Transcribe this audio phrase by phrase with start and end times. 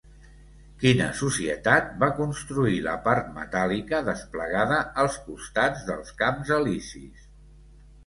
[0.83, 7.33] Quina societat va construir la part metàl·lica desplegada als costats dels Camps Elisis?